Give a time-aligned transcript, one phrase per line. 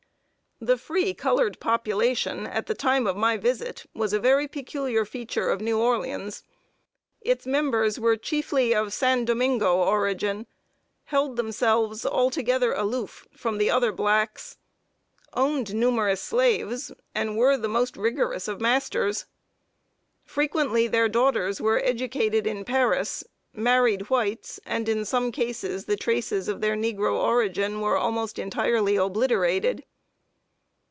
[0.63, 5.49] The free colored population, at the time of my visit, was a very peculiar feature
[5.49, 6.43] of New Orleans.
[7.19, 10.45] Its members were chiefly of San Domingo origin;
[11.05, 14.57] held themselves altogether aloof from the other blacks,
[15.33, 19.25] owned numerous slaves, and were the most rigorous of masters.
[20.25, 26.47] Frequently their daughters were educated in Paris, married whites, and in some cases the traces
[26.47, 29.83] of their negro origin were almost entirely obliterated.